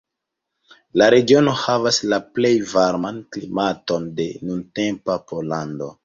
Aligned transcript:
La 0.99 1.07
regiono 1.13 1.51
havas 1.63 1.99
la 2.13 2.17
plej 2.37 2.51
varman 2.71 3.19
klimaton 3.35 4.07
de 4.21 4.25
nuntempa 4.53 5.19
Pollando. 5.33 5.91